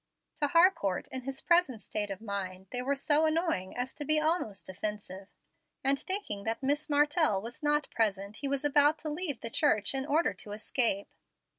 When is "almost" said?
4.19-4.67